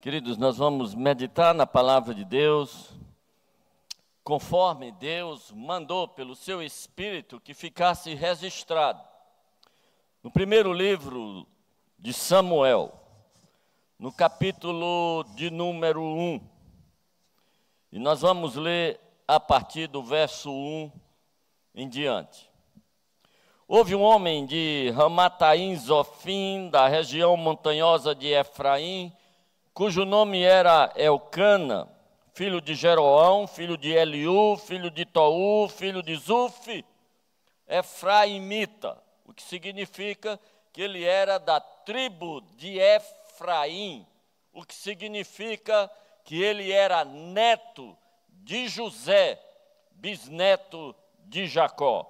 Queridos, 0.00 0.38
nós 0.38 0.56
vamos 0.56 0.94
meditar 0.94 1.52
na 1.52 1.66
palavra 1.66 2.14
de 2.14 2.24
Deus, 2.24 2.92
conforme 4.22 4.92
Deus 4.92 5.50
mandou 5.50 6.06
pelo 6.06 6.36
seu 6.36 6.62
Espírito 6.62 7.40
que 7.40 7.52
ficasse 7.52 8.14
registrado. 8.14 9.02
No 10.22 10.30
primeiro 10.30 10.72
livro 10.72 11.44
de 11.98 12.12
Samuel, 12.12 12.94
no 13.98 14.12
capítulo 14.12 15.24
de 15.34 15.50
número 15.50 16.00
1, 16.00 16.48
e 17.90 17.98
nós 17.98 18.20
vamos 18.20 18.54
ler 18.54 19.00
a 19.26 19.40
partir 19.40 19.88
do 19.88 20.00
verso 20.00 20.48
1 20.48 20.92
em 21.74 21.88
diante. 21.88 22.48
Houve 23.66 23.96
um 23.96 24.02
homem 24.02 24.46
de 24.46 24.92
Ramataim 24.94 25.74
Zofim, 25.74 26.70
da 26.70 26.86
região 26.86 27.36
montanhosa 27.36 28.14
de 28.14 28.28
Efraim, 28.28 29.12
cujo 29.78 30.04
nome 30.04 30.42
era 30.42 30.92
Elcana, 30.96 31.88
filho 32.34 32.60
de 32.60 32.74
Jeroão, 32.74 33.46
filho 33.46 33.76
de 33.76 33.92
Eliú, 33.92 34.56
filho 34.56 34.90
de 34.90 35.04
Tou, 35.04 35.68
filho 35.68 36.02
de 36.02 36.16
Zuf, 36.16 36.84
Efraimita, 37.64 39.00
o 39.24 39.32
que 39.32 39.40
significa 39.40 40.36
que 40.72 40.82
ele 40.82 41.04
era 41.04 41.38
da 41.38 41.60
tribo 41.60 42.40
de 42.56 42.76
Efraim, 42.76 44.04
o 44.52 44.64
que 44.64 44.74
significa 44.74 45.88
que 46.24 46.42
ele 46.42 46.72
era 46.72 47.04
neto 47.04 47.96
de 48.30 48.66
José, 48.66 49.40
bisneto 49.92 50.92
de 51.20 51.46
Jacó. 51.46 52.04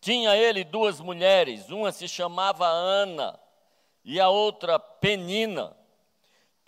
Tinha 0.00 0.36
ele 0.36 0.62
duas 0.62 1.00
mulheres, 1.00 1.68
uma 1.68 1.90
se 1.90 2.06
chamava 2.06 2.68
Ana 2.68 3.36
e 4.04 4.20
a 4.20 4.28
outra 4.28 4.78
Penina. 4.78 5.76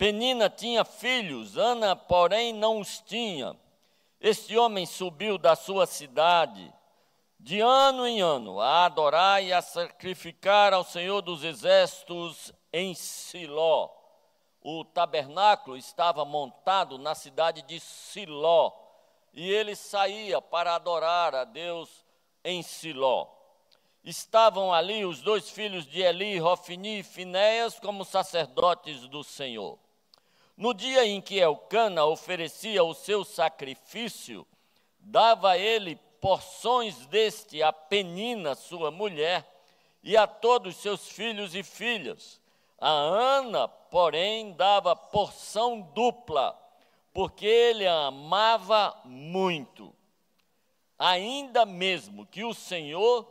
Penina 0.01 0.49
tinha 0.49 0.83
filhos, 0.83 1.59
Ana, 1.59 1.95
porém, 1.95 2.55
não 2.55 2.81
os 2.81 3.01
tinha. 3.01 3.55
Este 4.19 4.57
homem 4.57 4.87
subiu 4.87 5.37
da 5.37 5.55
sua 5.55 5.85
cidade, 5.85 6.73
de 7.39 7.61
ano 7.61 8.07
em 8.07 8.23
ano, 8.23 8.63
a 8.63 8.87
adorar 8.87 9.45
e 9.45 9.53
a 9.53 9.61
sacrificar 9.61 10.73
ao 10.73 10.85
Senhor 10.85 11.21
dos 11.21 11.45
Exércitos 11.45 12.51
em 12.73 12.95
Siló. 12.95 13.91
O 14.63 14.87
tabernáculo 14.87 15.77
estava 15.77 16.25
montado 16.25 16.97
na 16.97 17.15
cidade 17.15 17.61
de 17.61 17.79
Siló, 17.79 18.73
e 19.35 19.51
ele 19.51 19.77
saía 19.77 20.41
para 20.41 20.77
adorar 20.77 21.35
a 21.35 21.45
Deus 21.45 22.07
em 22.43 22.63
Siló. 22.63 23.29
Estavam 24.03 24.73
ali 24.73 25.05
os 25.05 25.21
dois 25.21 25.51
filhos 25.51 25.85
de 25.85 26.01
Eli, 26.01 26.39
Rofini 26.39 27.01
e 27.01 27.03
Finéias, 27.03 27.79
como 27.79 28.03
sacerdotes 28.03 29.07
do 29.07 29.23
Senhor. 29.23 29.79
No 30.61 30.75
dia 30.75 31.07
em 31.07 31.23
que 31.23 31.39
Elcana 31.39 32.05
oferecia 32.05 32.85
o 32.85 32.93
seu 32.93 33.25
sacrifício, 33.25 34.47
dava 34.99 35.57
ele 35.57 35.97
porções 36.21 37.07
deste 37.07 37.63
a 37.63 37.73
Penina, 37.73 38.55
sua 38.55 38.91
mulher, 38.91 39.51
e 40.03 40.19
a 40.19 40.27
todos 40.27 40.77
seus 40.77 41.09
filhos 41.09 41.55
e 41.55 41.63
filhas. 41.63 42.39
A 42.79 42.91
Ana, 42.91 43.69
porém, 43.69 44.53
dava 44.53 44.95
porção 44.95 45.81
dupla, 45.81 46.55
porque 47.11 47.47
ele 47.47 47.87
a 47.87 48.09
amava 48.09 49.01
muito. 49.07 49.95
Ainda 50.99 51.65
mesmo 51.65 52.27
que 52.27 52.45
o 52.45 52.53
Senhor 52.53 53.27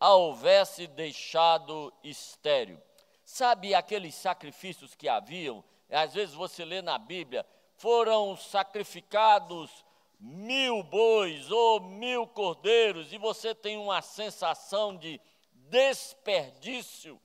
a 0.00 0.14
houvesse 0.14 0.86
deixado 0.86 1.92
estéril. 2.02 2.80
Sabe 3.22 3.74
aqueles 3.74 4.14
sacrifícios 4.14 4.94
que 4.94 5.10
haviam 5.10 5.62
às 5.90 6.14
vezes 6.14 6.34
você 6.34 6.64
lê 6.64 6.82
na 6.82 6.98
Bíblia, 6.98 7.46
foram 7.76 8.36
sacrificados 8.36 9.84
mil 10.18 10.82
bois 10.82 11.48
ou 11.50 11.80
mil 11.80 12.26
cordeiros, 12.26 13.12
e 13.12 13.18
você 13.18 13.54
tem 13.54 13.78
uma 13.78 14.02
sensação 14.02 14.96
de 14.96 15.20
desperdício. 15.52 17.20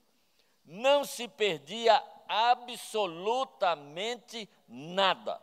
Não 0.63 1.03
se 1.03 1.27
perdia 1.27 2.01
absolutamente 2.27 4.47
nada. 4.67 5.41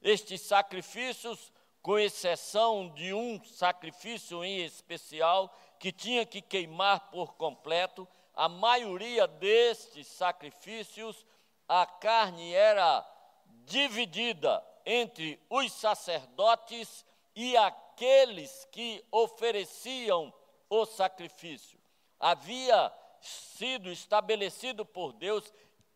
Estes 0.00 0.40
sacrifícios, 0.40 1.52
com 1.82 1.98
exceção 1.98 2.88
de 2.88 3.12
um 3.12 3.44
sacrifício 3.44 4.42
em 4.42 4.64
especial, 4.64 5.54
que 5.78 5.92
tinha 5.92 6.24
que 6.24 6.40
queimar 6.40 7.10
por 7.10 7.34
completo, 7.34 8.08
a 8.34 8.48
maioria 8.48 9.26
destes 9.26 10.06
sacrifícios 10.06 11.26
a 11.68 11.86
carne 11.86 12.52
era 12.52 13.04
dividida 13.64 14.64
entre 14.84 15.40
os 15.50 15.72
sacerdotes 15.72 17.04
e 17.34 17.56
aqueles 17.56 18.66
que 18.70 19.04
ofereciam 19.10 20.32
o 20.70 20.86
sacrifício. 20.86 21.78
Havia 22.18 22.92
sido 23.20 23.90
estabelecido 23.90 24.84
por 24.84 25.12
Deus 25.12 25.52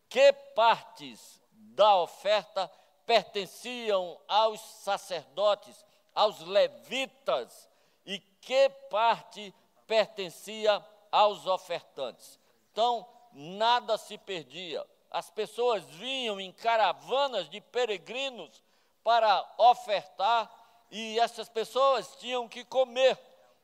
que 0.09 0.33
partes 0.55 1.41
da 1.53 1.97
oferta 1.97 2.71
pertenciam 3.07 4.21
aos 4.27 4.61
sacerdotes, 4.61 5.85
aos 6.15 6.41
levitas, 6.41 7.69
e 8.05 8.19
que 8.19 8.69
parte 8.91 9.55
pertencia 9.87 10.85
aos 11.13 11.47
ofertantes. 11.47 12.39
Então, 12.73 13.07
nada 13.33 13.97
se 13.99 14.17
perdia 14.19 14.85
as 15.11 15.29
pessoas 15.29 15.85
vinham 15.91 16.41
em 16.41 16.53
caravanas 16.53 17.49
de 17.49 17.61
peregrinos 17.61 18.63
para 19.03 19.45
ofertar 19.59 20.51
e 20.91 21.19
essas 21.19 21.49
pessoas 21.49 22.17
tinham 22.17 22.49
que 22.49 22.65
comer 22.65 23.19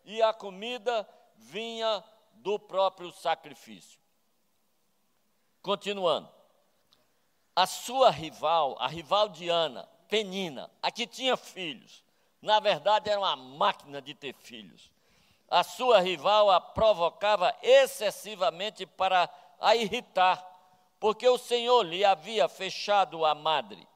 e 0.04 0.20
a 0.22 0.32
comida 0.32 1.08
vinha 1.36 2.02
do 2.34 2.58
próprio 2.58 3.12
sacrifício. 3.12 3.98
Continuando. 5.62 6.28
A 7.54 7.66
sua 7.66 8.10
rival, 8.10 8.76
a 8.78 8.86
rival 8.86 9.28
de 9.28 9.48
Ana, 9.48 9.88
Penina, 10.08 10.70
a 10.82 10.90
que 10.90 11.06
tinha 11.06 11.36
filhos, 11.36 12.04
na 12.42 12.60
verdade 12.60 13.08
era 13.08 13.18
uma 13.18 13.34
máquina 13.34 14.00
de 14.02 14.14
ter 14.14 14.34
filhos. 14.34 14.90
A 15.48 15.62
sua 15.64 16.00
rival 16.00 16.50
a 16.50 16.60
provocava 16.60 17.54
excessivamente 17.62 18.84
para 18.84 19.28
a 19.58 19.74
irritar 19.74 20.45
porque 20.98 21.28
o 21.28 21.38
Senhor 21.38 21.82
lhe 21.82 22.04
havia 22.04 22.48
fechado 22.48 23.24
a 23.24 23.34
madre. 23.34 23.86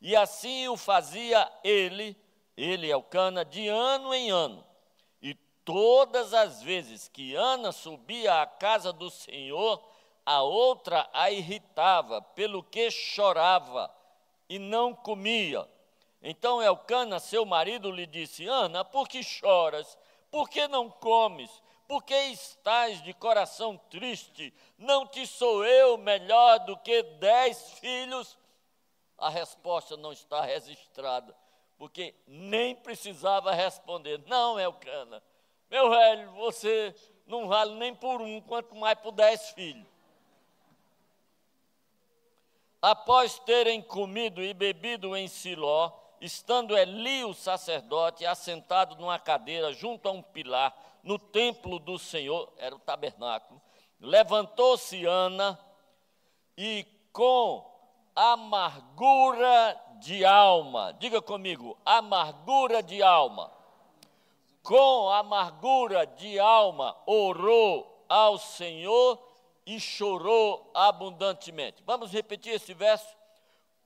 E 0.00 0.14
assim 0.14 0.68
o 0.68 0.76
fazia 0.76 1.50
ele, 1.64 2.16
ele 2.56 2.90
Elcana, 2.90 3.44
de 3.44 3.68
ano 3.68 4.14
em 4.14 4.30
ano. 4.30 4.64
E 5.20 5.34
todas 5.64 6.32
as 6.32 6.62
vezes 6.62 7.08
que 7.08 7.34
Ana 7.34 7.72
subia 7.72 8.42
à 8.42 8.46
casa 8.46 8.92
do 8.92 9.10
Senhor, 9.10 9.82
a 10.24 10.42
outra 10.42 11.08
a 11.12 11.30
irritava, 11.30 12.20
pelo 12.20 12.62
que 12.62 12.90
chorava 12.90 13.92
e 14.48 14.58
não 14.58 14.94
comia. 14.94 15.66
Então 16.22 16.62
Elcana, 16.62 17.20
seu 17.20 17.44
marido, 17.44 17.90
lhe 17.90 18.06
disse: 18.06 18.46
Ana, 18.46 18.84
por 18.84 19.08
que 19.08 19.22
choras? 19.22 19.96
Por 20.30 20.48
que 20.48 20.66
não 20.66 20.90
comes? 20.90 21.50
Por 21.86 22.02
que 22.02 22.14
estás 22.14 23.02
de 23.02 23.14
coração 23.14 23.76
triste? 23.90 24.52
Não 24.76 25.06
te 25.06 25.26
sou 25.26 25.64
eu 25.64 25.96
melhor 25.96 26.58
do 26.60 26.76
que 26.78 27.02
dez 27.02 27.72
filhos? 27.78 28.36
A 29.16 29.28
resposta 29.28 29.96
não 29.96 30.12
está 30.12 30.42
registrada, 30.42 31.34
porque 31.78 32.14
nem 32.26 32.74
precisava 32.74 33.52
responder. 33.52 34.22
Não, 34.26 34.58
Elcana, 34.58 35.22
meu 35.70 35.88
velho, 35.90 36.30
você 36.32 36.94
não 37.26 37.48
vale 37.48 37.74
nem 37.74 37.94
por 37.94 38.20
um, 38.20 38.40
quanto 38.40 38.74
mais 38.74 38.98
por 38.98 39.12
dez 39.12 39.50
filhos. 39.50 39.86
Após 42.82 43.38
terem 43.40 43.80
comido 43.80 44.42
e 44.42 44.52
bebido 44.52 45.16
em 45.16 45.26
Siló, 45.28 45.92
estando 46.20 46.76
Eli, 46.76 47.24
o 47.24 47.34
sacerdote, 47.34 48.24
assentado 48.24 48.96
numa 48.96 49.18
cadeira 49.18 49.72
junto 49.72 50.08
a 50.08 50.12
um 50.12 50.22
pilar, 50.22 50.74
no 51.06 51.20
templo 51.20 51.78
do 51.78 52.00
Senhor, 52.00 52.52
era 52.58 52.74
o 52.74 52.80
tabernáculo, 52.80 53.62
levantou-se 54.00 55.06
Ana 55.06 55.58
e 56.58 56.84
com 57.12 57.64
amargura 58.14 59.80
de 60.00 60.24
alma, 60.24 60.92
diga 60.98 61.22
comigo, 61.22 61.78
amargura 61.86 62.82
de 62.82 63.04
alma, 63.04 63.52
com 64.64 65.08
amargura 65.08 66.04
de 66.04 66.40
alma, 66.40 66.96
orou 67.06 68.04
ao 68.08 68.36
Senhor 68.36 69.16
e 69.64 69.78
chorou 69.78 70.68
abundantemente. 70.74 71.84
Vamos 71.86 72.10
repetir 72.10 72.54
esse 72.54 72.74
verso? 72.74 73.14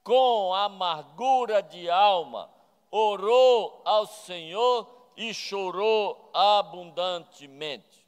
Com 0.02 0.54
amargura 0.54 1.62
de 1.62 1.90
alma, 1.90 2.50
orou 2.90 3.82
ao 3.84 4.06
Senhor 4.06 4.99
e 5.20 5.34
chorou 5.34 6.30
abundantemente. 6.32 8.06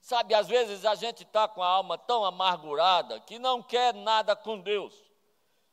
Sabe, 0.00 0.34
às 0.34 0.48
vezes 0.48 0.86
a 0.86 0.94
gente 0.94 1.22
está 1.22 1.46
com 1.46 1.62
a 1.62 1.68
alma 1.68 1.98
tão 1.98 2.24
amargurada 2.24 3.20
que 3.20 3.38
não 3.38 3.62
quer 3.62 3.92
nada 3.92 4.34
com 4.34 4.58
Deus. 4.58 4.94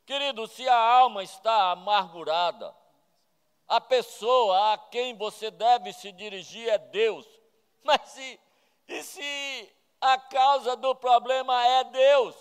Querido, 0.05 0.45
se 0.49 0.67
a 0.67 0.75
alma 0.75 1.23
está 1.23 1.71
amargurada, 1.71 2.75
a 3.69 3.79
pessoa 3.79 4.73
a 4.73 4.77
quem 4.77 5.15
você 5.15 5.49
deve 5.49 5.93
se 5.93 6.11
dirigir 6.11 6.67
é 6.67 6.77
Deus. 6.77 7.25
Mas 7.85 8.01
se, 8.09 8.39
e 8.89 9.01
se 9.01 9.73
a 10.01 10.17
causa 10.17 10.75
do 10.75 10.93
problema 10.93 11.65
é 11.65 11.85
Deus? 11.85 12.35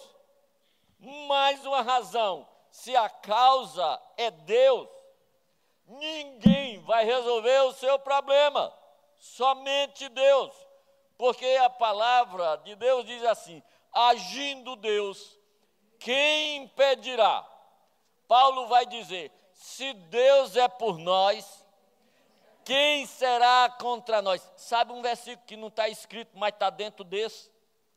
Mais 1.28 1.64
uma 1.64 1.82
razão: 1.82 2.48
se 2.68 2.96
a 2.96 3.08
causa 3.08 4.02
é 4.16 4.28
Deus, 4.28 4.88
ninguém 5.90 6.78
vai 6.80 7.04
resolver 7.04 7.60
o 7.62 7.72
seu 7.72 7.98
problema, 7.98 8.72
somente 9.18 10.08
Deus. 10.08 10.52
Porque 11.16 11.46
a 11.62 11.68
palavra 11.68 12.56
de 12.58 12.74
Deus 12.76 13.04
diz 13.04 13.22
assim: 13.24 13.62
agindo 13.92 14.76
Deus, 14.76 15.38
quem 15.98 16.56
impedirá? 16.56 17.46
Paulo 18.26 18.66
vai 18.68 18.86
dizer: 18.86 19.30
se 19.52 19.92
Deus 19.92 20.56
é 20.56 20.68
por 20.68 20.98
nós, 20.98 21.66
quem 22.64 23.04
será 23.06 23.68
contra 23.80 24.22
nós? 24.22 24.48
Sabe 24.56 24.92
um 24.92 25.02
versículo 25.02 25.46
que 25.46 25.56
não 25.56 25.68
está 25.68 25.88
escrito, 25.88 26.30
mas 26.38 26.54
está 26.54 26.70
dentro 26.70 27.04
desse? 27.04 27.50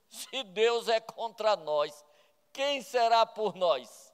Se 0.10 0.44
Deus 0.44 0.88
é 0.88 1.00
contra 1.00 1.56
nós, 1.56 2.04
quem 2.52 2.82
será 2.82 3.26
por 3.26 3.56
nós? 3.56 4.12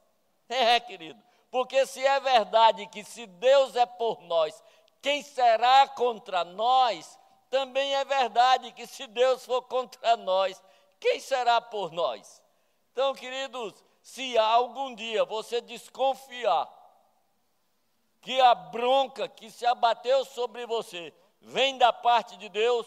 É, 0.52 0.80
querido, 0.80 1.22
porque 1.50 1.86
se 1.86 2.04
é 2.04 2.20
verdade 2.20 2.86
que 2.86 3.02
se 3.02 3.26
Deus 3.26 3.74
é 3.74 3.86
por 3.86 4.20
nós, 4.22 4.62
quem 5.02 5.22
será 5.22 5.88
contra 5.88 6.44
nós? 6.44 7.18
Também 7.48 7.94
é 7.94 8.04
verdade 8.04 8.72
que 8.72 8.86
se 8.86 9.06
Deus 9.08 9.44
for 9.44 9.62
contra 9.62 10.16
nós, 10.16 10.62
quem 11.00 11.18
será 11.18 11.60
por 11.60 11.90
nós? 11.90 12.40
Então, 12.92 13.14
queridos, 13.14 13.74
se 14.02 14.38
algum 14.38 14.94
dia 14.94 15.24
você 15.24 15.60
desconfiar 15.60 16.68
que 18.20 18.40
a 18.40 18.54
bronca 18.54 19.26
que 19.26 19.50
se 19.50 19.66
abateu 19.66 20.24
sobre 20.24 20.66
você 20.66 21.12
vem 21.40 21.78
da 21.78 21.92
parte 21.92 22.36
de 22.36 22.48
Deus, 22.48 22.86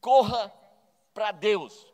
corra 0.00 0.52
para 1.14 1.32
Deus. 1.32 1.86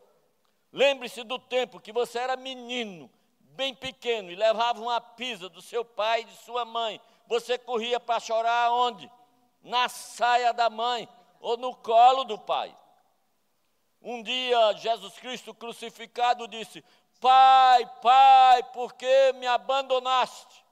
Lembre-se 0.73 1.23
do 1.23 1.39
tempo 1.39 1.81
que 1.81 1.93
você 1.93 2.19
era 2.19 2.37
menino, 2.37 3.09
bem 3.55 3.75
pequeno, 3.75 4.31
e 4.31 4.37
levava 4.37 4.81
uma 4.81 5.01
pisa 5.01 5.49
do 5.49 5.63
seu 5.63 5.85
pai 5.85 6.23
e 6.23 6.25
de 6.25 6.37
sua 6.39 6.65
mãe. 6.65 7.01
Você 7.27 7.57
corria 7.57 7.99
para 7.99 8.21
chorar 8.21 8.71
onde? 8.73 9.11
Na 9.63 9.89
saia 9.89 10.53
da 10.53 10.69
mãe 10.69 11.09
ou 11.41 11.57
no 11.57 11.75
colo 11.75 12.25
do 12.25 12.39
pai. 12.39 12.77
Um 14.01 14.23
dia, 14.23 14.75
Jesus 14.75 15.15
Cristo 15.15 15.55
crucificado 15.55 16.47
disse: 16.47 16.85
Pai, 17.21 17.91
Pai, 18.03 18.63
por 18.65 18.93
que 18.95 19.33
me 19.35 19.47
abandonaste? 19.47 20.63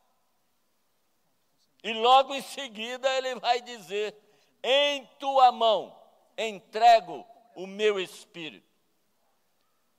E 1.82 1.92
logo 1.94 2.34
em 2.34 2.42
seguida 2.42 3.08
ele 3.16 3.34
vai 3.36 3.60
dizer: 3.60 4.14
Em 4.62 5.06
tua 5.18 5.50
mão 5.50 5.98
entrego 6.36 7.26
o 7.54 7.66
meu 7.66 7.98
espírito. 7.98 8.70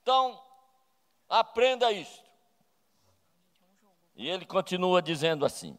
Então, 0.02 0.40
aprenda 1.28 1.90
isto. 1.90 2.23
E 4.16 4.28
ele 4.28 4.44
continua 4.44 5.02
dizendo 5.02 5.44
assim: 5.44 5.76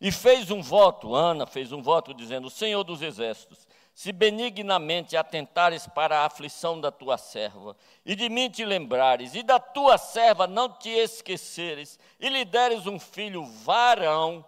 E 0.00 0.10
fez 0.10 0.50
um 0.50 0.62
voto, 0.62 1.14
Ana 1.14 1.46
fez 1.46 1.72
um 1.72 1.82
voto 1.82 2.14
dizendo: 2.14 2.48
Senhor 2.48 2.82
dos 2.82 3.02
exércitos, 3.02 3.66
se 3.94 4.12
benignamente 4.12 5.16
atentares 5.16 5.86
para 5.86 6.20
a 6.20 6.26
aflição 6.26 6.80
da 6.80 6.90
tua 6.90 7.18
serva, 7.18 7.76
e 8.06 8.14
de 8.14 8.28
mim 8.28 8.48
te 8.48 8.64
lembrares, 8.64 9.34
e 9.34 9.42
da 9.42 9.58
tua 9.58 9.98
serva 9.98 10.46
não 10.46 10.68
te 10.68 10.88
esqueceres, 10.88 11.98
e 12.18 12.28
lhe 12.28 12.44
deres 12.44 12.86
um 12.86 12.98
filho 12.98 13.44
varão, 13.44 14.44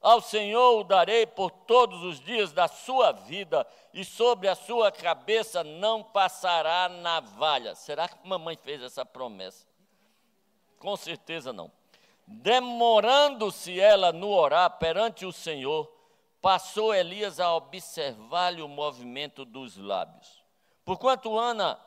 ao 0.00 0.20
Senhor 0.20 0.80
o 0.80 0.82
darei 0.82 1.24
por 1.24 1.52
todos 1.52 2.02
os 2.02 2.18
dias 2.18 2.52
da 2.52 2.66
sua 2.66 3.12
vida, 3.12 3.64
e 3.94 4.04
sobre 4.04 4.48
a 4.48 4.56
sua 4.56 4.90
cabeça 4.90 5.62
não 5.62 6.02
passará 6.02 6.88
navalha. 6.88 7.76
Será 7.76 8.08
que 8.08 8.26
mamãe 8.26 8.56
fez 8.56 8.82
essa 8.82 9.06
promessa? 9.06 9.71
Com 10.82 10.96
certeza 10.96 11.52
não. 11.52 11.70
Demorando-se 12.26 13.78
ela 13.78 14.12
no 14.12 14.30
orar 14.30 14.68
perante 14.78 15.24
o 15.24 15.32
Senhor, 15.32 15.88
passou 16.40 16.92
Elias 16.92 17.38
a 17.38 17.54
observar-lhe 17.54 18.60
o 18.60 18.66
movimento 18.66 19.44
dos 19.44 19.76
lábios. 19.76 20.42
Porquanto 20.84 21.38
Ana 21.38 21.78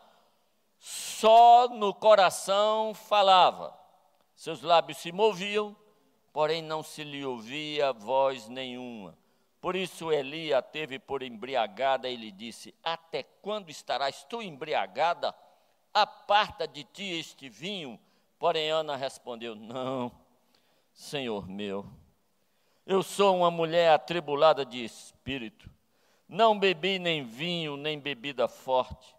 só 0.79 1.67
no 1.67 1.93
coração 1.93 2.93
falava, 2.93 3.77
seus 4.33 4.61
lábios 4.61 4.99
se 4.99 5.11
moviam, 5.11 5.75
porém 6.31 6.61
não 6.61 6.81
se 6.81 7.03
lhe 7.03 7.25
ouvia 7.25 7.91
voz 7.91 8.47
nenhuma. 8.47 9.17
Por 9.59 9.75
isso 9.75 10.09
Eli 10.09 10.53
a 10.53 10.61
teve 10.61 10.99
por 10.99 11.21
embriagada 11.21 12.07
e 12.07 12.15
lhe 12.15 12.31
disse: 12.31 12.73
Até 12.81 13.23
quando 13.23 13.69
estarás 13.69 14.23
tu 14.23 14.41
embriagada? 14.41 15.35
Aparta 15.93 16.65
de 16.65 16.85
ti 16.85 17.19
este 17.19 17.49
vinho. 17.49 17.99
Porém 18.37 18.69
Ana 18.69 18.95
respondeu: 18.95 19.55
Não, 19.55 20.11
Senhor 20.93 21.47
meu 21.47 21.85
eu 22.85 23.01
sou 23.01 23.37
uma 23.37 23.49
mulher 23.49 23.91
atribulada 23.91 24.63
de 24.63 24.83
espírito. 24.83 25.69
Não 26.29 26.57
bebi 26.57 26.99
nem 26.99 27.23
vinho, 27.23 27.75
nem 27.75 27.99
bebida 27.99 28.47
forte. 28.47 29.15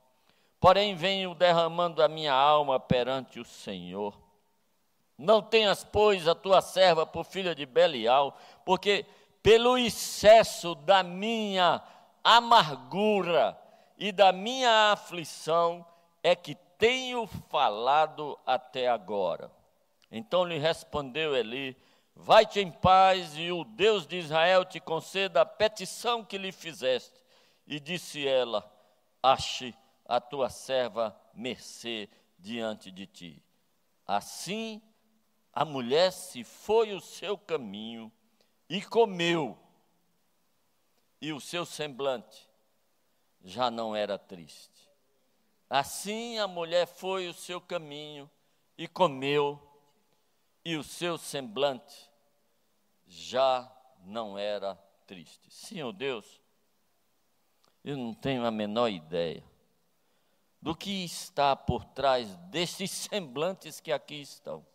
Porém, 0.61 0.95
venho 0.95 1.35
derramando 1.35 2.03
a 2.03 2.09
minha 2.09 2.33
alma 2.33 2.79
perante 2.79 3.41
o 3.41 3.45
Senhor. 3.45 4.17
Não 5.19 5.43
tenhas, 5.43 5.83
pois, 5.83 6.29
a 6.29 6.35
tua 6.35 6.61
serva 6.61 7.05
por 7.05 7.25
filha 7.25 7.55
de 7.55 7.67
Belial, 7.67 8.39
porque 8.65 9.05
pelo 9.43 9.77
excesso 9.77 10.75
da 10.75 11.03
minha 11.03 11.83
amargura 12.23 13.59
e 13.99 14.13
da 14.13 14.31
minha 14.31 14.93
aflição 14.93 15.85
é 16.23 16.37
que 16.37 16.57
tenho 16.79 17.27
falado 17.27 18.39
até 18.47 18.89
agora. 18.89 19.51
Então 20.11 20.45
lhe 20.45 20.59
respondeu 20.59 21.35
Eli: 21.35 21.77
Vai-te 22.15 22.61
em 22.61 22.71
paz 22.71 23.37
e 23.37 23.51
o 23.53 23.65
Deus 23.65 24.07
de 24.07 24.17
Israel 24.17 24.65
te 24.65 24.81
conceda 24.81 25.43
a 25.43 25.47
petição 25.47 26.25
que 26.25 26.39
lhe 26.39 26.53
fizeste. 26.53 27.21
E 27.67 27.79
disse 27.81 28.27
ela: 28.27 28.65
Ache 29.23 29.75
a 30.05 30.21
tua 30.21 30.49
serva 30.49 31.19
mercê 31.35 32.09
diante 32.39 32.91
de 32.91 33.07
ti. 33.07 33.43
Assim 34.07 34.81
a 35.53 35.65
mulher 35.65 36.13
se 36.13 36.45
foi 36.45 36.93
o 36.93 37.01
seu 37.01 37.39
caminho 37.39 38.13
e 38.69 38.83
comeu, 38.83 39.59
e 41.19 41.33
o 41.33 41.41
seu 41.41 41.65
semblante 41.65 42.47
já 43.43 43.71
não 43.71 43.97
era 43.97 44.19
triste. 44.19 44.76
Assim 45.69 46.39
a 46.39 46.47
mulher 46.47 46.87
foi 46.87 47.29
o 47.29 47.35
seu 47.35 47.61
caminho 47.61 48.31
e 48.79 48.87
comeu, 48.87 49.61
e 50.65 50.77
o 50.77 50.83
seu 50.83 51.19
semblante 51.19 52.11
já 53.07 53.71
não 54.01 54.39
era 54.39 54.75
triste. 55.07 55.51
Senhor 55.51 55.93
Deus, 55.93 56.41
eu 57.85 57.97
não 57.97 58.15
tenho 58.15 58.45
a 58.45 58.51
menor 58.51 58.89
ideia 58.89 59.45
do 60.63 60.75
que 60.75 61.05
está 61.05 61.55
por 61.55 61.85
trás 61.85 62.35
desses 62.49 62.91
semblantes 63.11 63.81
que 63.81 63.93
aqui 63.93 64.21
estão. 64.21 64.67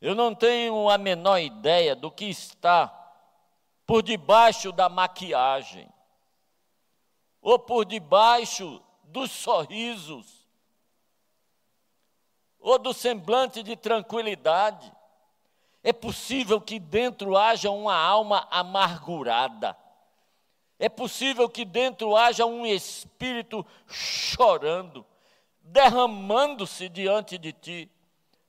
Eu 0.00 0.14
não 0.14 0.34
tenho 0.34 0.88
a 0.90 0.98
menor 0.98 1.38
ideia 1.38 1.96
do 1.96 2.10
que 2.10 2.26
está 2.26 2.88
por 3.86 4.02
debaixo 4.02 4.70
da 4.70 4.88
maquiagem, 4.88 5.88
ou 7.40 7.58
por 7.58 7.84
debaixo 7.84 8.83
dos 9.14 9.30
sorrisos, 9.30 10.44
ou 12.58 12.80
do 12.80 12.92
semblante 12.92 13.62
de 13.62 13.76
tranquilidade. 13.76 14.92
É 15.84 15.92
possível 15.92 16.60
que 16.60 16.80
dentro 16.80 17.36
haja 17.36 17.70
uma 17.70 17.94
alma 17.94 18.48
amargurada. 18.50 19.76
É 20.80 20.88
possível 20.88 21.48
que 21.48 21.64
dentro 21.64 22.16
haja 22.16 22.44
um 22.44 22.66
espírito 22.66 23.64
chorando, 23.86 25.06
derramando-se 25.60 26.88
diante 26.88 27.38
de 27.38 27.52
ti, 27.52 27.90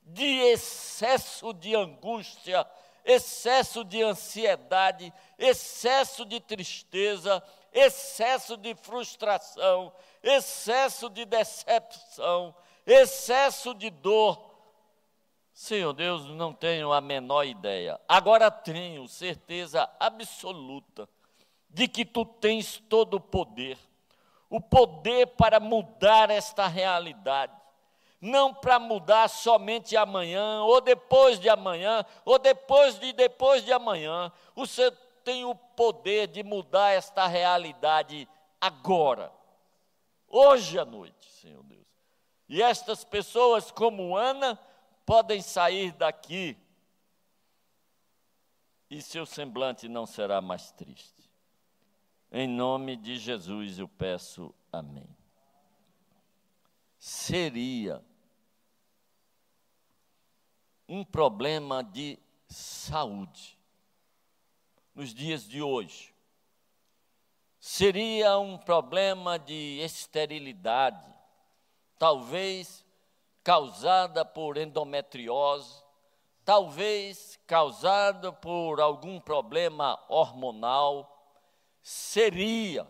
de 0.02 0.24
excesso 0.24 1.52
de 1.52 1.76
angústia, 1.76 2.66
excesso 3.04 3.84
de 3.84 4.02
ansiedade, 4.02 5.12
excesso 5.38 6.24
de 6.24 6.40
tristeza, 6.40 7.40
excesso 7.76 8.56
de 8.56 8.74
frustração, 8.74 9.92
excesso 10.22 11.10
de 11.10 11.24
decepção, 11.24 12.54
excesso 12.86 13.74
de 13.74 13.90
dor. 13.90 14.54
Senhor 15.52 15.92
Deus, 15.92 16.26
não 16.30 16.52
tenho 16.52 16.92
a 16.92 17.00
menor 17.00 17.44
ideia. 17.44 18.00
Agora 18.08 18.50
tenho 18.50 19.06
certeza 19.06 19.88
absoluta 20.00 21.08
de 21.70 21.86
que 21.86 22.04
tu 22.04 22.24
tens 22.24 22.82
todo 22.88 23.14
o 23.14 23.20
poder 23.20 23.78
o 24.48 24.60
poder 24.60 25.26
para 25.28 25.60
mudar 25.60 26.30
esta 26.30 26.66
realidade. 26.66 27.52
não 28.18 28.52
para 28.52 28.78
mudar 28.78 29.28
somente 29.28 29.94
amanhã, 29.94 30.62
ou 30.62 30.80
depois 30.80 31.38
de 31.38 31.50
amanhã, 31.50 32.04
ou 32.24 32.38
depois 32.38 32.98
de 32.98 33.12
depois 33.12 33.62
de 33.62 33.72
amanhã. 33.72 34.32
O 34.54 34.66
Senhor 34.66 34.96
tem 35.26 35.44
o 35.44 35.56
poder 35.56 36.28
de 36.28 36.44
mudar 36.44 36.92
esta 36.92 37.26
realidade 37.26 38.28
agora, 38.60 39.32
hoje 40.28 40.78
à 40.78 40.84
noite, 40.84 41.28
Senhor 41.32 41.64
Deus. 41.64 41.84
E 42.48 42.62
estas 42.62 43.02
pessoas, 43.02 43.72
como 43.72 44.16
Ana, 44.16 44.56
podem 45.04 45.42
sair 45.42 45.90
daqui 45.90 46.56
e 48.88 49.02
seu 49.02 49.26
semblante 49.26 49.88
não 49.88 50.06
será 50.06 50.40
mais 50.40 50.70
triste. 50.70 51.28
Em 52.30 52.46
nome 52.46 52.94
de 52.94 53.18
Jesus 53.18 53.80
eu 53.80 53.88
peço 53.88 54.54
amém. 54.72 55.08
Seria 57.00 58.00
um 60.88 61.04
problema 61.04 61.82
de 61.82 62.16
saúde 62.48 63.55
nos 64.96 65.12
dias 65.12 65.46
de 65.46 65.60
hoje. 65.60 66.14
Seria 67.60 68.38
um 68.38 68.56
problema 68.56 69.38
de 69.38 69.78
esterilidade, 69.82 71.06
talvez 71.98 72.82
causada 73.44 74.24
por 74.24 74.56
endometriose, 74.56 75.84
talvez 76.46 77.38
causada 77.46 78.32
por 78.32 78.80
algum 78.80 79.20
problema 79.20 80.02
hormonal. 80.08 81.12
Seria, 81.82 82.88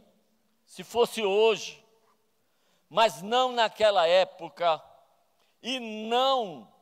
se 0.64 0.84
fosse 0.84 1.24
hoje, 1.24 1.84
mas 2.88 3.20
não 3.20 3.50
naquela 3.50 4.06
época 4.06 4.80
e 5.60 5.80
não 5.80 6.72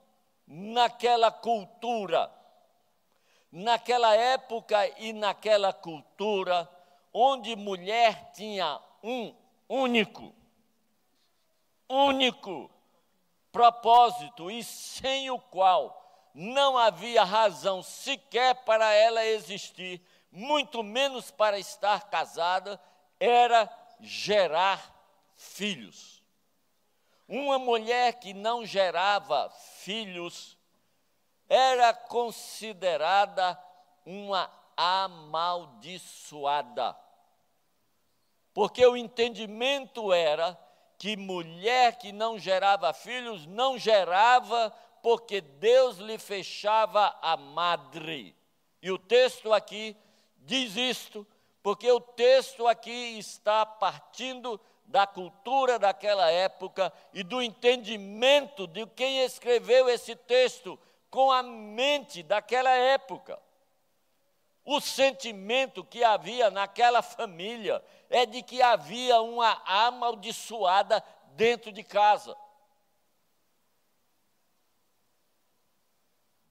naquela 0.46 1.30
cultura 1.32 2.30
naquela 3.54 4.16
época 4.16 4.84
e 4.98 5.12
naquela 5.12 5.72
cultura, 5.72 6.68
onde 7.12 7.54
mulher 7.54 8.32
tinha 8.32 8.80
um 9.00 9.32
único, 9.68 10.34
único 11.88 12.68
propósito 13.52 14.50
e 14.50 14.64
sem 14.64 15.30
o 15.30 15.38
qual 15.38 16.30
não 16.34 16.76
havia 16.76 17.22
razão 17.22 17.80
sequer 17.80 18.56
para 18.64 18.92
ela 18.92 19.24
existir, 19.24 20.04
muito 20.32 20.82
menos 20.82 21.30
para 21.30 21.56
estar 21.56 22.10
casada, 22.10 22.80
era 23.20 23.70
gerar 24.00 24.82
filhos. 25.36 26.24
Uma 27.28 27.60
mulher 27.60 28.14
que 28.14 28.34
não 28.34 28.66
gerava 28.66 29.48
filhos 29.78 30.53
era 31.48 31.92
considerada 31.92 33.60
uma 34.04 34.50
amaldiçoada. 34.76 36.96
Porque 38.52 38.84
o 38.86 38.96
entendimento 38.96 40.12
era 40.12 40.58
que 40.98 41.16
mulher 41.16 41.96
que 41.98 42.12
não 42.12 42.38
gerava 42.38 42.92
filhos 42.92 43.46
não 43.46 43.78
gerava 43.78 44.70
porque 45.02 45.40
Deus 45.40 45.96
lhe 45.98 46.18
fechava 46.18 47.16
a 47.20 47.36
madre. 47.36 48.36
E 48.80 48.90
o 48.90 48.98
texto 48.98 49.52
aqui 49.52 49.96
diz 50.38 50.76
isto, 50.76 51.26
porque 51.62 51.90
o 51.90 52.00
texto 52.00 52.66
aqui 52.66 53.18
está 53.18 53.66
partindo 53.66 54.60
da 54.86 55.06
cultura 55.06 55.78
daquela 55.78 56.30
época 56.30 56.92
e 57.12 57.22
do 57.22 57.42
entendimento 57.42 58.66
de 58.66 58.86
quem 58.86 59.24
escreveu 59.24 59.88
esse 59.88 60.14
texto, 60.14 60.78
com 61.14 61.30
a 61.30 61.44
mente 61.44 62.24
daquela 62.24 62.70
época. 62.70 63.40
O 64.64 64.80
sentimento 64.80 65.84
que 65.84 66.02
havia 66.02 66.50
naquela 66.50 67.02
família 67.02 67.80
é 68.10 68.26
de 68.26 68.42
que 68.42 68.60
havia 68.60 69.20
uma 69.20 69.62
amaldiçoada 69.64 71.00
dentro 71.36 71.70
de 71.70 71.84
casa. 71.84 72.36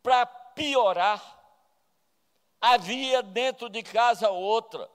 Para 0.01 0.25
piorar, 0.25 1.21
havia 2.61 3.21
dentro 3.21 3.67
de 3.67 3.83
casa 3.83 4.29
outra, 4.29 4.89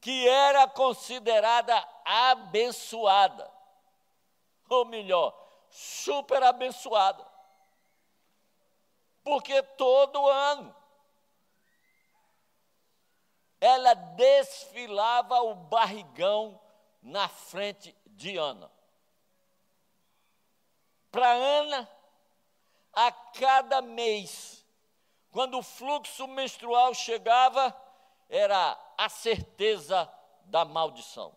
que 0.00 0.26
era 0.28 0.66
considerada 0.66 1.76
abençoada, 2.04 3.48
ou 4.68 4.84
melhor, 4.84 5.32
super 5.70 6.42
abençoada 6.42 7.35
porque 9.26 9.60
todo 9.60 10.28
ano 10.28 10.72
ela 13.60 13.92
desfilava 13.92 15.40
o 15.40 15.52
barrigão 15.52 16.60
na 17.02 17.28
frente 17.28 17.92
de 18.06 18.36
Ana. 18.36 18.70
Para 21.10 21.28
Ana, 21.32 21.90
a 22.92 23.10
cada 23.10 23.82
mês, 23.82 24.64
quando 25.32 25.58
o 25.58 25.62
fluxo 25.62 26.28
menstrual 26.28 26.94
chegava, 26.94 27.76
era 28.28 28.78
a 28.96 29.08
certeza 29.08 30.08
da 30.44 30.64
maldição. 30.64 31.36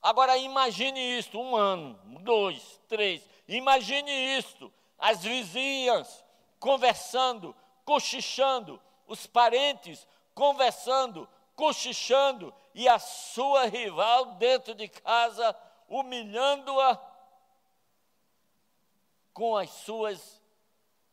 Agora 0.00 0.38
imagine 0.38 1.18
isto, 1.18 1.40
um 1.40 1.56
ano, 1.56 1.98
dois, 2.20 2.80
três, 2.86 3.28
imagine 3.48 4.12
isto, 4.38 4.72
as 4.96 5.24
vizinhas, 5.24 6.27
conversando, 6.58 7.54
cochichando, 7.84 8.80
os 9.06 9.26
parentes 9.26 10.06
conversando, 10.34 11.28
cochichando, 11.56 12.54
e 12.72 12.88
a 12.88 13.00
sua 13.00 13.66
rival 13.66 14.36
dentro 14.36 14.72
de 14.72 14.88
casa, 14.88 15.56
humilhando-a 15.88 16.96
com 19.32 19.56
as 19.56 19.68
suas 19.70 20.40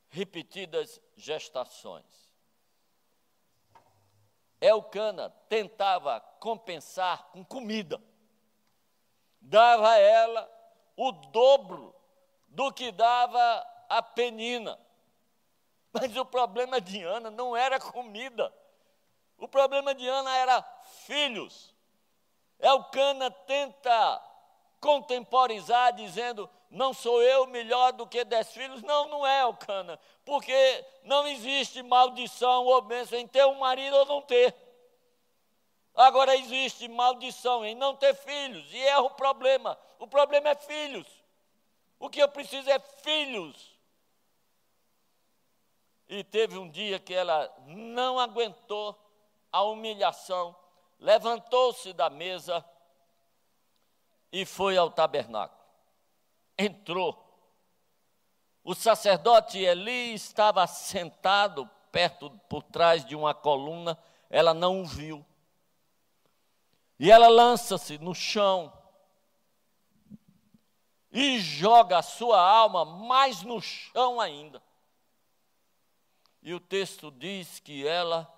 repetidas 0.10 1.02
gestações. 1.16 2.06
Elcana 4.62 5.32
tentava 5.50 6.20
compensar 6.40 7.30
com 7.32 7.44
comida, 7.44 8.00
dava 9.42 9.90
a 9.90 9.98
ela 9.98 10.52
o 10.96 11.12
dobro 11.12 11.96
do 12.48 12.72
que 12.72 12.92
dava 12.92 13.66
a 13.90 14.02
Penina. 14.04 14.80
Mas 15.98 16.16
o 16.18 16.26
problema 16.26 16.82
de 16.82 17.02
Ana 17.04 17.32
não 17.32 17.56
era 17.56 17.80
comida. 17.80 18.54
O 19.38 19.48
problema 19.48 19.96
de 19.96 20.06
Ana 20.06 20.36
era 20.36 20.62
filhos. 21.06 21.74
Elcana 22.60 23.32
tenta 23.32 24.22
contemporizar 24.82 25.94
dizendo: 25.94 26.50
não 26.70 26.94
sou 26.94 27.22
eu 27.24 27.48
melhor 27.48 27.94
do 27.94 28.06
que 28.06 28.26
dez 28.26 28.52
filhos. 28.52 28.82
Não, 28.82 29.08
não 29.08 29.26
é 29.26 29.42
Elcana, 29.42 29.98
porque 30.26 30.86
não 31.04 31.26
existe 31.28 31.82
maldição 31.82 32.66
ou 32.66 32.82
bênção 32.82 33.18
em 33.18 33.28
ter 33.28 33.46
um 33.46 33.60
marido 33.60 33.96
ou 33.96 34.06
não 34.06 34.22
ter. 34.22 34.54
Agora 35.94 36.36
existe 36.36 36.90
maldição 36.90 37.66
em 37.66 37.74
não 37.74 37.96
ter 37.96 38.14
filhos, 38.16 38.66
e 38.74 38.82
é 38.82 39.00
o 39.00 39.12
problema. 39.12 39.80
O 39.98 40.08
problema 40.08 40.50
é 40.50 40.56
filhos. 40.56 41.08
O 41.98 42.10
que 42.10 42.22
eu 42.22 42.28
preciso 42.28 42.70
é 42.70 42.80
filhos. 42.80 43.75
E 46.08 46.24
teve 46.24 46.58
um 46.58 46.70
dia 46.70 47.00
que 47.00 47.14
ela 47.14 47.52
não 47.66 48.20
aguentou 48.20 48.98
a 49.52 49.64
humilhação, 49.64 50.56
levantou-se 51.00 51.94
da 51.94 52.10
mesa 52.10 52.64
e 54.32 54.46
foi 54.46 54.78
ao 54.78 54.90
tabernáculo. 54.90 55.62
Entrou. 56.58 57.24
O 58.64 58.74
sacerdote 58.76 59.60
Eli 59.60 60.14
estava 60.14 60.66
sentado 60.68 61.70
perto, 61.92 62.30
por 62.50 62.62
trás 62.62 63.06
de 63.06 63.16
uma 63.16 63.34
coluna, 63.34 63.98
ela 64.30 64.54
não 64.54 64.82
o 64.82 64.86
viu. 64.86 65.26
E 67.00 67.10
ela 67.10 67.30
lança-se 67.30 67.98
no 67.98 68.14
chão 68.14 68.74
e 71.10 71.40
joga 71.40 72.00
a 72.00 72.02
sua 72.02 72.38
alma 72.38 72.84
mais 72.84 73.42
no 73.44 73.62
chão 73.62 74.20
ainda. 74.20 74.62
E 76.46 76.54
o 76.54 76.60
texto 76.60 77.10
diz 77.10 77.60
que 77.60 77.88
ela 77.88 78.32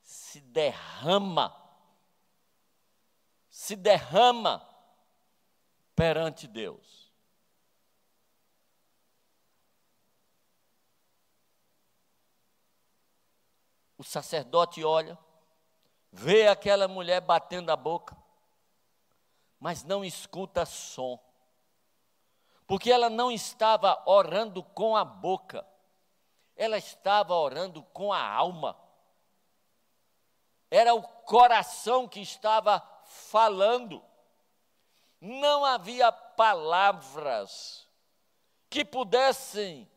se 0.00 0.40
derrama, 0.40 1.52
se 3.50 3.74
derrama 3.74 4.64
perante 5.96 6.46
Deus. 6.46 7.12
O 13.96 14.04
sacerdote 14.04 14.84
olha, 14.84 15.18
vê 16.12 16.46
aquela 16.46 16.86
mulher 16.86 17.20
batendo 17.20 17.70
a 17.70 17.76
boca, 17.76 18.16
mas 19.58 19.82
não 19.82 20.04
escuta 20.04 20.64
som. 20.64 21.18
porque 22.68 22.92
ela 22.92 23.10
não 23.10 23.32
estava 23.32 24.00
orando 24.06 24.62
com 24.62 24.94
a 24.94 25.02
boca, 25.02 25.66
ela 26.58 26.76
estava 26.76 27.34
orando 27.34 27.82
com 27.84 28.12
a 28.12 28.20
alma. 28.20 28.76
Era 30.68 30.92
o 30.92 31.02
coração 31.02 32.08
que 32.08 32.20
estava 32.20 32.82
falando. 33.06 34.04
Não 35.20 35.64
havia 35.64 36.10
palavras 36.10 37.88
que 38.68 38.84
pudessem 38.84 39.88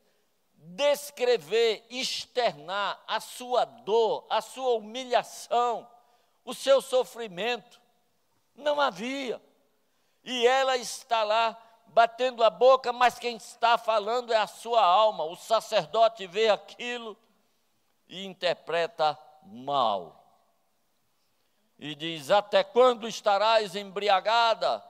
descrever, 0.53 1.86
externar 1.89 3.03
a 3.08 3.20
sua 3.20 3.65
dor, 3.65 4.25
a 4.30 4.39
sua 4.39 4.75
humilhação, 4.75 5.89
o 6.46 6.53
seu 6.53 6.80
sofrimento. 6.80 7.82
Não 8.56 8.80
havia. 8.80 9.41
E 10.24 10.46
ela 10.46 10.77
está 10.77 11.24
lá 11.24 11.60
batendo 11.93 12.43
a 12.43 12.50
boca, 12.50 12.91
mas 12.91 13.19
quem 13.19 13.36
está 13.38 13.77
falando 13.77 14.33
é 14.33 14.38
a 14.38 14.48
sua 14.48 14.83
alma. 14.83 15.24
O 15.24 15.36
sacerdote 15.36 16.25
vê 16.25 16.50
aquilo 16.50 17.17
e 18.07 18.25
interpreta 18.25 19.17
mal. 19.43 20.17
E 21.77 21.95
diz: 21.95 22.31
Até 22.31 22.63
quando 22.63 23.07
estarás 23.07 23.75
embriagada? 23.75 24.83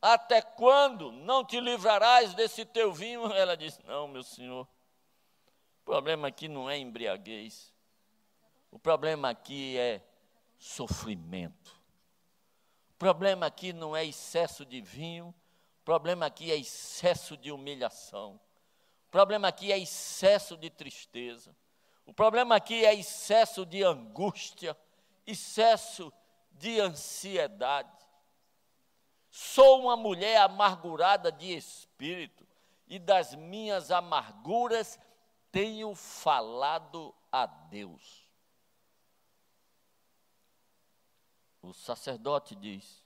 Até 0.00 0.42
quando 0.42 1.12
não 1.12 1.44
te 1.44 1.60
livrarás 1.60 2.34
desse 2.34 2.64
teu 2.64 2.92
vinho? 2.92 3.30
Ela 3.34 3.56
disse: 3.56 3.84
Não, 3.86 4.08
meu 4.08 4.22
senhor. 4.22 4.66
O 5.80 5.84
problema 5.84 6.28
aqui 6.28 6.48
não 6.48 6.70
é 6.70 6.78
embriaguez. 6.78 7.72
O 8.70 8.78
problema 8.78 9.30
aqui 9.30 9.76
é 9.76 10.00
sofrimento. 10.56 11.81
Problema 13.02 13.46
aqui 13.46 13.72
não 13.72 13.96
é 13.96 14.04
excesso 14.04 14.64
de 14.64 14.80
vinho. 14.80 15.34
Problema 15.84 16.26
aqui 16.26 16.52
é 16.52 16.56
excesso 16.56 17.36
de 17.36 17.50
humilhação. 17.50 18.38
Problema 19.10 19.48
aqui 19.48 19.72
é 19.72 19.76
excesso 19.76 20.56
de 20.56 20.70
tristeza. 20.70 21.52
O 22.06 22.14
problema 22.14 22.54
aqui 22.54 22.84
é 22.84 22.94
excesso 22.94 23.66
de 23.66 23.82
angústia, 23.82 24.78
excesso 25.26 26.12
de 26.52 26.78
ansiedade. 26.78 27.90
Sou 29.28 29.80
uma 29.80 29.96
mulher 29.96 30.36
amargurada 30.36 31.32
de 31.32 31.56
espírito, 31.56 32.46
e 32.86 33.00
das 33.00 33.34
minhas 33.34 33.90
amarguras 33.90 34.96
tenho 35.50 35.92
falado 35.96 37.12
a 37.32 37.46
Deus. 37.46 38.21
O 41.62 41.72
sacerdote 41.72 42.54
diz: 42.54 43.02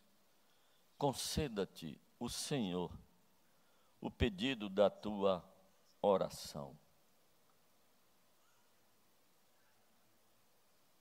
conceda-te 0.98 2.00
o 2.18 2.28
Senhor 2.28 2.90
o 4.00 4.10
pedido 4.10 4.68
da 4.68 4.90
tua 4.90 5.44
oração. 6.00 6.78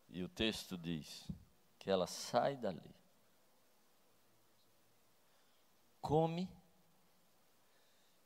E 0.09 0.23
o 0.23 0.29
texto 0.29 0.77
diz 0.77 1.27
que 1.79 1.89
ela 1.89 2.07
sai 2.07 2.55
dali 2.55 2.95
come 6.05 6.47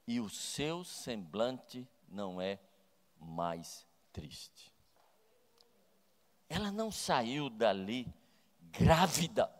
e 0.06 0.20
o 0.20 0.28
seu 0.28 0.84
semblante 0.84 1.88
não 2.10 2.42
é 2.42 2.60
mais 3.18 3.88
triste. 4.12 4.74
Ela 6.50 6.74
não 6.74 6.92
saiu 6.92 7.50
dali 7.50 8.14
grávida. 8.72 9.54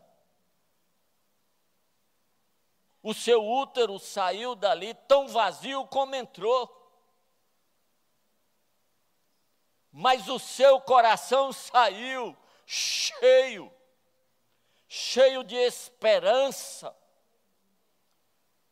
O 3.02 3.14
seu 3.14 3.42
útero 3.42 3.98
saiu 3.98 4.54
dali 4.54 4.94
tão 4.94 5.26
vazio 5.28 5.86
como 5.86 6.14
entrou. 6.14 6.76
Mas 9.90 10.28
o 10.28 10.38
seu 10.38 10.80
coração 10.80 11.52
saiu 11.52 12.36
cheio, 12.66 13.72
cheio 14.86 15.42
de 15.42 15.56
esperança, 15.56 16.94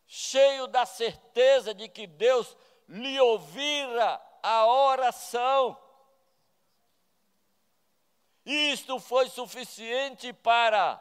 cheio 0.06 0.68
da 0.68 0.86
certeza 0.86 1.74
de 1.74 1.88
que 1.88 2.06
Deus 2.06 2.56
lhe 2.88 3.18
ouvira 3.20 4.22
a 4.42 4.66
oração. 4.66 5.76
Isto 8.50 8.98
foi 8.98 9.28
suficiente 9.28 10.32
para 10.32 10.98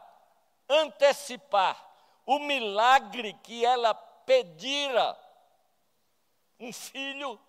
antecipar 0.68 1.82
o 2.26 2.40
milagre 2.40 3.32
que 3.42 3.64
ela 3.64 3.94
pedira, 3.94 5.18
um 6.60 6.74
filho, 6.74 7.40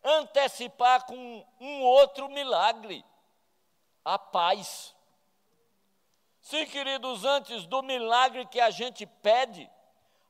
antecipar 0.00 1.06
com 1.06 1.44
um 1.58 1.82
outro 1.82 2.28
milagre, 2.28 3.04
a 4.04 4.16
paz. 4.16 4.94
Sim, 6.40 6.64
queridos, 6.66 7.24
antes 7.24 7.66
do 7.66 7.82
milagre 7.82 8.46
que 8.46 8.60
a 8.60 8.70
gente 8.70 9.04
pede, 9.06 9.68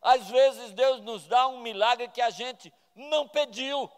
às 0.01 0.27
vezes 0.29 0.73
Deus 0.73 1.03
nos 1.03 1.27
dá 1.27 1.49
um 1.49 1.61
milagre 1.61 2.09
que 2.09 2.23
a 2.23 2.31
gente 2.31 2.73
não 2.95 3.29
pediu. 3.29 3.93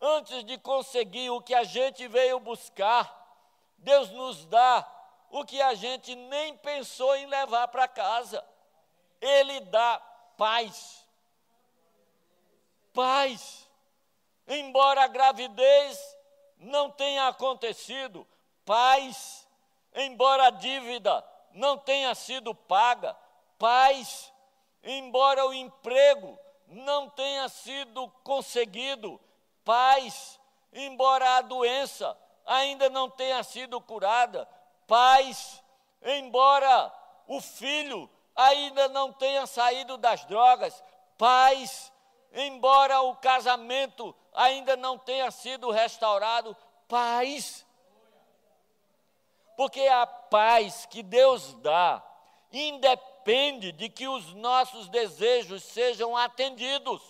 Antes 0.00 0.42
de 0.42 0.56
conseguir 0.56 1.28
o 1.28 1.42
que 1.42 1.54
a 1.54 1.64
gente 1.64 2.08
veio 2.08 2.40
buscar, 2.40 3.15
Deus 3.78 4.10
nos 4.10 4.44
dá 4.46 4.86
o 5.30 5.44
que 5.44 5.60
a 5.60 5.74
gente 5.74 6.14
nem 6.14 6.56
pensou 6.58 7.14
em 7.16 7.26
levar 7.26 7.68
para 7.68 7.88
casa. 7.88 8.44
Ele 9.20 9.60
dá 9.60 9.98
paz. 10.36 11.06
Paz. 12.92 13.68
Embora 14.48 15.04
a 15.04 15.08
gravidez 15.08 16.16
não 16.56 16.90
tenha 16.90 17.28
acontecido, 17.28 18.26
paz. 18.64 19.46
Embora 19.94 20.46
a 20.46 20.50
dívida 20.50 21.24
não 21.52 21.78
tenha 21.78 22.14
sido 22.14 22.54
paga, 22.54 23.16
paz 23.58 24.32
embora 24.86 25.44
o 25.44 25.52
emprego 25.52 26.38
não 26.68 27.10
tenha 27.10 27.48
sido 27.48 28.08
conseguido, 28.22 29.20
paz, 29.64 30.40
embora 30.72 31.36
a 31.36 31.40
doença 31.42 32.16
ainda 32.46 32.88
não 32.88 33.10
tenha 33.10 33.42
sido 33.42 33.80
curada, 33.80 34.48
paz, 34.86 35.62
embora 36.02 36.92
o 37.26 37.40
filho 37.40 38.08
ainda 38.34 38.88
não 38.88 39.12
tenha 39.12 39.46
saído 39.46 39.96
das 39.96 40.24
drogas, 40.24 40.82
paz, 41.18 41.92
embora 42.32 43.00
o 43.02 43.16
casamento 43.16 44.14
ainda 44.32 44.76
não 44.76 44.96
tenha 44.98 45.30
sido 45.30 45.70
restaurado, 45.70 46.56
paz. 46.88 47.66
Porque 49.56 49.86
a 49.88 50.06
paz 50.06 50.86
que 50.86 51.02
Deus 51.02 51.54
dá, 51.54 52.02
independente 52.52 53.16
depende 53.26 53.72
de 53.72 53.88
que 53.88 54.06
os 54.06 54.32
nossos 54.34 54.88
desejos 54.88 55.64
sejam 55.64 56.16
atendidos. 56.16 57.02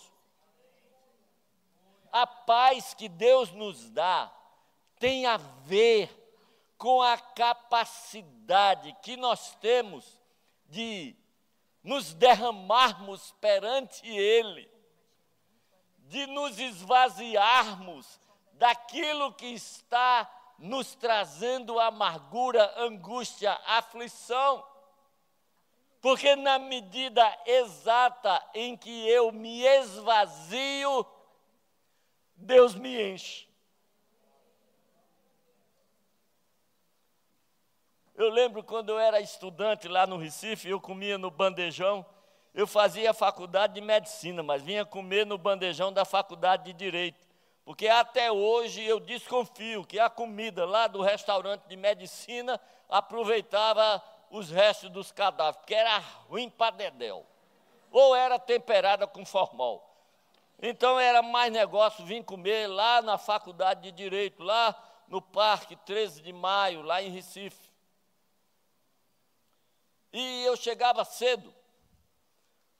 A 2.10 2.26
paz 2.26 2.94
que 2.94 3.06
Deus 3.06 3.50
nos 3.52 3.90
dá 3.90 4.32
tem 4.98 5.26
a 5.26 5.36
ver 5.36 6.10
com 6.78 7.00
a 7.02 7.16
capacidade 7.16 8.94
que 9.02 9.16
nós 9.16 9.54
temos 9.56 10.20
de 10.66 11.16
nos 11.82 12.12
derramarmos 12.14 13.32
perante 13.40 14.06
Ele, 14.06 14.68
de 15.98 16.26
nos 16.26 16.58
esvaziarmos 16.58 18.20
daquilo 18.52 19.32
que 19.34 19.46
está 19.46 20.30
nos 20.58 20.94
trazendo 20.94 21.78
amargura, 21.78 22.72
angústia, 22.76 23.52
aflição. 23.66 24.64
Porque 26.00 26.36
na 26.36 26.58
medida 26.58 27.24
exata 27.44 28.44
em 28.54 28.76
que 28.76 29.08
eu 29.08 29.32
me 29.32 29.62
esvazio, 29.62 31.06
Deus 32.36 32.74
me 32.74 33.12
enche. 33.12 33.45
Eu 38.16 38.30
lembro 38.30 38.64
quando 38.64 38.88
eu 38.88 38.98
era 38.98 39.20
estudante 39.20 39.86
lá 39.88 40.06
no 40.06 40.16
Recife, 40.16 40.70
eu 40.70 40.80
comia 40.80 41.18
no 41.18 41.30
bandejão. 41.30 42.04
Eu 42.54 42.66
fazia 42.66 43.12
faculdade 43.12 43.74
de 43.74 43.82
medicina, 43.82 44.42
mas 44.42 44.62
vinha 44.62 44.86
comer 44.86 45.26
no 45.26 45.36
bandejão 45.36 45.92
da 45.92 46.02
faculdade 46.02 46.64
de 46.64 46.72
direito. 46.72 47.26
Porque 47.62 47.86
até 47.88 48.32
hoje 48.32 48.82
eu 48.82 48.98
desconfio 48.98 49.84
que 49.84 50.00
a 50.00 50.08
comida 50.08 50.64
lá 50.64 50.86
do 50.86 51.02
restaurante 51.02 51.64
de 51.64 51.76
medicina 51.76 52.58
aproveitava 52.88 54.02
os 54.30 54.50
restos 54.50 54.88
dos 54.88 55.12
cadáveres, 55.12 55.58
porque 55.58 55.74
era 55.74 55.98
ruim 55.98 56.48
para 56.48 56.74
dedéu. 56.74 57.26
Ou 57.92 58.16
era 58.16 58.38
temperada 58.38 59.06
com 59.06 59.26
formol. 59.26 59.86
Então 60.62 60.98
era 60.98 61.20
mais 61.20 61.52
negócio 61.52 62.02
vir 62.06 62.24
comer 62.24 62.66
lá 62.66 63.02
na 63.02 63.18
faculdade 63.18 63.82
de 63.82 63.92
Direito, 63.92 64.42
lá 64.42 64.74
no 65.06 65.20
Parque 65.20 65.76
13 65.76 66.22
de 66.22 66.32
Maio, 66.32 66.80
lá 66.80 67.02
em 67.02 67.10
Recife. 67.10 67.65
E 70.12 70.44
eu 70.44 70.56
chegava 70.56 71.04
cedo, 71.04 71.54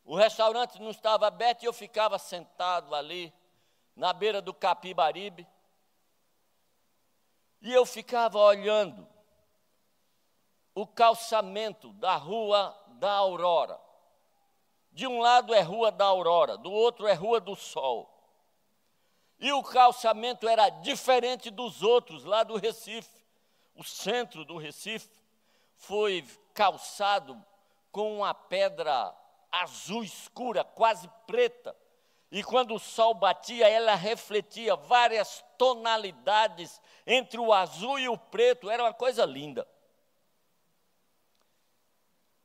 O 0.07 0.15
restaurante 0.15 0.81
não 0.81 0.91
estava 0.91 1.27
aberto 1.27 1.65
e 1.65 1.67
eu 1.67 1.73
ficava 1.73 2.17
sentado 2.17 2.95
ali, 2.95 3.35
na 3.97 4.13
beira 4.13 4.41
do 4.41 4.55
Capibaribe. 4.55 5.45
E 7.61 7.73
eu 7.73 7.85
ficava 7.85 8.39
olhando 8.39 9.07
o 10.73 10.87
calçamento 10.87 11.93
da 11.95 12.15
Rua 12.15 12.79
da 13.01 13.11
Aurora. 13.11 13.81
De 14.93 15.09
um 15.09 15.19
lado 15.19 15.53
é 15.53 15.61
Rua 15.61 15.91
da 15.91 16.05
Aurora, 16.05 16.57
do 16.57 16.71
outro 16.71 17.09
é 17.09 17.13
Rua 17.13 17.41
do 17.41 17.57
Sol. 17.57 18.09
E 19.41 19.53
o 19.53 19.63
calçamento 19.63 20.49
era 20.49 20.69
diferente 20.69 21.51
dos 21.51 21.83
outros 21.83 22.25
lá 22.25 22.45
do 22.45 22.57
Recife. 22.57 23.27
O 23.75 23.83
centro 23.83 24.45
do 24.45 24.57
Recife 24.57 25.11
foi 25.75 26.25
calçado 26.57 27.41
com 27.93 28.17
uma 28.17 28.35
pedra 28.35 29.15
azul 29.53 30.03
escura, 30.03 30.65
quase 30.65 31.09
preta. 31.27 31.77
E 32.33 32.43
quando 32.43 32.75
o 32.75 32.79
sol 32.81 33.15
batia, 33.15 33.69
ela 33.69 33.95
refletia 33.95 34.75
várias 34.75 35.45
tonalidades 35.59 36.81
entre 37.07 37.39
o 37.39 37.53
azul 37.53 37.99
e 37.99 38.09
o 38.09 38.19
preto, 38.19 38.71
era 38.71 38.83
uma 38.83 38.95
coisa 38.95 39.25
linda. 39.25 39.69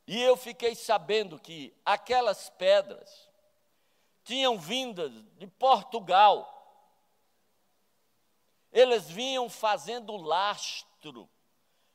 E 0.06 0.22
eu 0.22 0.36
fiquei 0.36 0.76
sabendo 0.76 1.40
que 1.40 1.74
aquelas 1.86 2.50
pedras 2.50 3.30
tinham 4.24 4.60
vindas 4.60 5.12
de 5.38 5.48
Portugal. 5.48 6.48
Eles 8.72 9.10
vinham 9.10 9.50
fazendo 9.50 10.16
lastro 10.18 11.30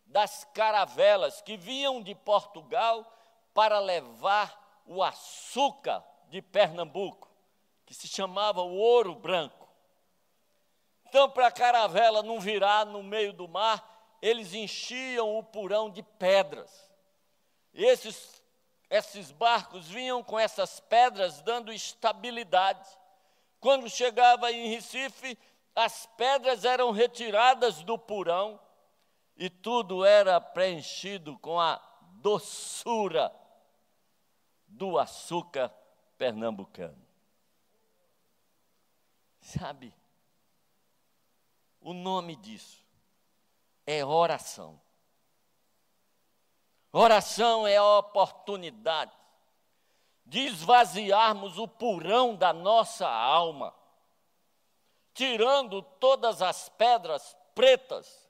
das 0.06 0.44
caravelas 0.54 1.40
que 1.42 1.56
vinham 1.56 2.02
de 2.02 2.14
Portugal 2.14 3.04
para 3.52 3.78
levar 3.78 4.82
o 4.86 5.02
açúcar 5.02 6.04
de 6.28 6.40
Pernambuco, 6.40 7.28
que 7.84 7.94
se 7.94 8.06
chamava 8.06 8.62
o 8.62 8.76
ouro 8.76 9.14
branco. 9.14 9.68
Então, 11.08 11.30
para 11.30 11.48
a 11.48 11.52
caravela 11.52 12.22
não 12.22 12.40
virar 12.40 12.84
no 12.84 13.02
meio 13.02 13.32
do 13.32 13.48
mar, 13.48 14.16
eles 14.20 14.54
enchiam 14.54 15.38
o 15.38 15.42
porão 15.42 15.90
de 15.90 16.02
pedras. 16.02 16.90
Esses, 17.72 18.42
esses 18.90 19.30
barcos 19.30 19.86
vinham 19.88 20.22
com 20.22 20.38
essas 20.38 20.80
pedras 20.80 21.40
dando 21.42 21.72
estabilidade. 21.72 22.88
Quando 23.60 23.88
chegava 23.88 24.50
em 24.50 24.68
Recife, 24.68 25.38
as 25.74 26.06
pedras 26.16 26.64
eram 26.64 26.90
retiradas 26.90 27.82
do 27.82 27.98
porão 27.98 28.58
e 29.36 29.50
tudo 29.50 30.04
era 30.04 30.40
preenchido 30.40 31.38
com 31.38 31.60
a 31.60 31.80
doçura 32.22 33.34
do 34.66 34.98
açúcar 34.98 35.68
pernambucano. 36.16 37.06
Sabe, 39.40 39.94
o 41.80 41.92
nome 41.92 42.34
disso 42.36 42.84
é 43.86 44.04
oração. 44.04 44.80
Oração 46.90 47.66
é 47.66 47.76
a 47.76 47.98
oportunidade 47.98 49.12
de 50.24 50.40
esvaziarmos 50.40 51.58
o 51.58 51.68
purão 51.68 52.34
da 52.34 52.52
nossa 52.52 53.06
alma, 53.06 53.72
tirando 55.12 55.82
todas 55.82 56.42
as 56.42 56.68
pedras 56.70 57.36
pretas 57.54 58.25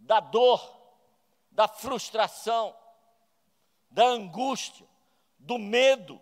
da 0.00 0.20
dor, 0.20 0.60
da 1.50 1.68
frustração, 1.68 2.76
da 3.90 4.04
angústia, 4.04 4.86
do 5.38 5.58
medo, 5.58 6.20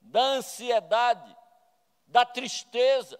da 0.00 0.20
ansiedade, 0.20 1.36
da 2.06 2.24
tristeza, 2.26 3.18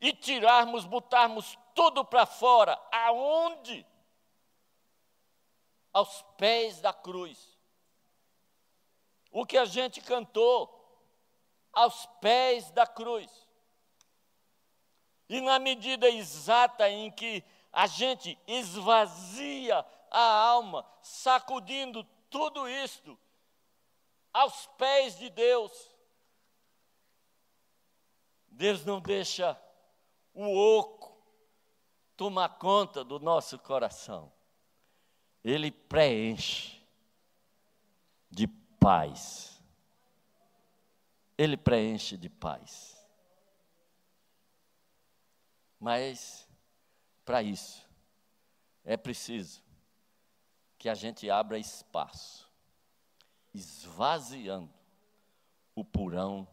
e 0.00 0.12
tirarmos, 0.12 0.84
botarmos 0.84 1.58
tudo 1.74 2.04
para 2.04 2.26
fora, 2.26 2.80
aonde? 2.92 3.86
Aos 5.92 6.22
pés 6.36 6.80
da 6.80 6.92
cruz. 6.92 7.56
O 9.30 9.46
que 9.46 9.56
a 9.56 9.64
gente 9.64 10.00
cantou, 10.00 10.72
aos 11.72 12.06
pés 12.20 12.70
da 12.70 12.86
cruz. 12.86 13.30
E 15.28 15.40
na 15.40 15.58
medida 15.58 16.08
exata 16.08 16.88
em 16.88 17.10
que 17.10 17.42
a 17.76 17.86
gente 17.86 18.38
esvazia 18.46 19.84
a 20.10 20.48
alma, 20.48 20.82
sacudindo 21.02 22.02
tudo 22.30 22.66
isto 22.66 23.18
aos 24.32 24.66
pés 24.78 25.18
de 25.18 25.28
Deus. 25.28 25.94
Deus 28.48 28.82
não 28.86 28.98
deixa 28.98 29.60
o 30.32 30.56
oco 30.56 31.22
tomar 32.16 32.48
conta 32.56 33.04
do 33.04 33.20
nosso 33.20 33.58
coração. 33.58 34.32
Ele 35.44 35.70
preenche 35.70 36.82
de 38.30 38.48
paz. 38.80 39.62
Ele 41.36 41.58
preenche 41.58 42.16
de 42.16 42.30
paz. 42.30 42.96
Mas 45.78 46.45
para 47.26 47.42
isso, 47.42 47.84
é 48.84 48.96
preciso 48.96 49.60
que 50.78 50.88
a 50.88 50.94
gente 50.94 51.28
abra 51.28 51.58
espaço, 51.58 52.48
esvaziando 53.52 54.72
o 55.74 55.84
purão 55.84 56.46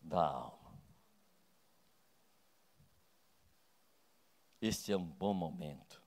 da 0.00 0.26
alma. 0.26 0.74
Este 4.58 4.90
é 4.90 4.96
um 4.96 5.04
bom 5.04 5.34
momento 5.34 6.02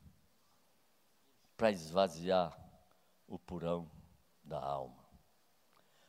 para 1.55 1.69
esvaziar 1.69 2.57
o 3.27 3.37
purão 3.37 3.89
da 4.43 4.59
alma. 4.59 5.05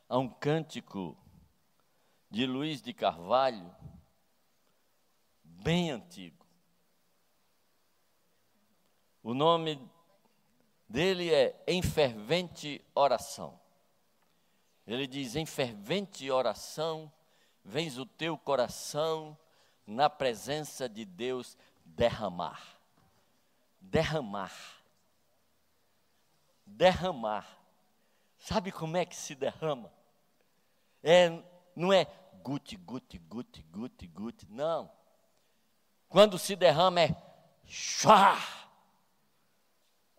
Há 0.09 0.17
um 0.17 0.27
cântico 0.27 1.15
de 2.31 2.47
Luiz 2.47 2.81
de 2.81 2.95
Carvalho, 2.95 3.73
bem 5.43 5.91
antigo, 5.91 6.40
o 9.23 9.33
nome 9.33 9.79
dele 10.87 11.33
é 11.33 11.63
Em 11.67 11.81
Fervente 11.81 12.83
Oração. 12.93 13.61
Ele 14.85 15.07
diz: 15.07 15.35
Em 15.35 15.45
fervente 15.45 16.29
oração, 16.29 17.11
vens 17.63 17.97
o 17.97 18.05
teu 18.05 18.37
coração 18.37 19.37
na 19.85 20.09
presença 20.09 20.89
de 20.89 21.05
Deus 21.05 21.57
derramar. 21.85 22.61
Derramar. 23.79 24.53
Derramar. 26.65 27.47
Sabe 28.37 28.71
como 28.71 28.97
é 28.97 29.05
que 29.05 29.15
se 29.15 29.35
derrama? 29.35 29.91
É, 31.03 31.41
não 31.75 31.93
é 31.93 32.05
guti, 32.43 32.75
guti, 32.75 33.17
guti, 33.17 33.61
guti, 33.63 34.07
guti, 34.07 34.47
não. 34.49 34.91
Quando 36.09 36.37
se 36.37 36.55
derrama 36.55 37.01
é 37.01 37.15
chá 37.65 38.37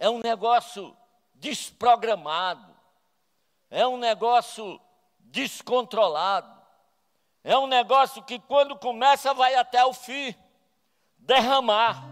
é 0.03 0.11
um 0.11 0.19
negócio 0.19 0.97
desprogramado, 1.37 2.75
é 3.71 3.87
um 3.87 3.97
negócio 3.97 4.81
descontrolado, 5.21 6.61
é 7.45 7.57
um 7.57 7.69
negócio 7.69 8.21
que 8.21 8.41
quando 8.41 8.77
começa 8.77 9.33
vai 9.33 9.55
até 9.55 9.85
o 9.85 9.93
fim. 9.93 10.35
Derramar, 11.17 12.03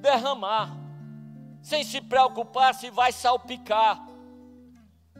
derramar, 0.00 0.76
sem 1.62 1.84
se 1.84 2.00
preocupar 2.00 2.74
se 2.74 2.90
vai 2.90 3.12
salpicar, 3.12 4.04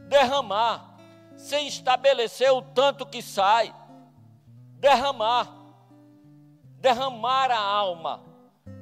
derramar, 0.09 0.97
sem 1.37 1.67
estabelecer 1.67 2.51
o 2.51 2.61
tanto 2.61 3.05
que 3.05 3.21
sai, 3.21 3.73
derramar, 4.73 5.47
derramar 6.81 7.49
a 7.49 7.59
alma, 7.61 8.28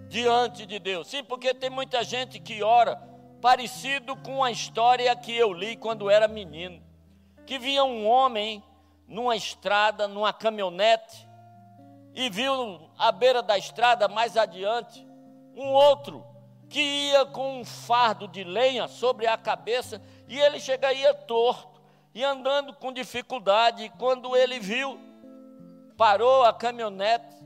diante 0.07 0.65
de 0.65 0.79
Deus. 0.79 1.07
Sim, 1.07 1.23
porque 1.23 1.53
tem 1.53 1.69
muita 1.69 2.03
gente 2.03 2.39
que 2.39 2.63
ora 2.63 2.95
parecido 3.41 4.15
com 4.15 4.43
a 4.43 4.51
história 4.51 5.15
que 5.15 5.35
eu 5.35 5.53
li 5.53 5.75
quando 5.75 6.09
era 6.09 6.27
menino, 6.27 6.81
que 7.45 7.59
via 7.59 7.83
um 7.83 8.07
homem 8.07 8.63
numa 9.07 9.35
estrada, 9.35 10.07
numa 10.07 10.33
caminhonete, 10.33 11.27
e 12.13 12.29
viu 12.29 12.89
à 12.97 13.11
beira 13.11 13.43
da 13.43 13.57
estrada 13.57 14.07
mais 14.07 14.35
adiante 14.35 15.07
um 15.55 15.71
outro 15.71 16.25
que 16.67 16.81
ia 16.81 17.25
com 17.25 17.61
um 17.61 17.65
fardo 17.65 18.27
de 18.27 18.43
lenha 18.43 18.87
sobre 18.87 19.27
a 19.27 19.37
cabeça 19.37 20.01
e 20.27 20.37
ele 20.37 20.59
chegaria 20.59 21.13
torto 21.13 21.81
e 22.13 22.23
andando 22.23 22.73
com 22.73 22.91
dificuldade. 22.91 23.83
E 23.83 23.89
quando 23.89 24.35
ele 24.35 24.59
viu, 24.59 24.99
parou 25.95 26.43
a 26.43 26.53
caminhonete, 26.53 27.37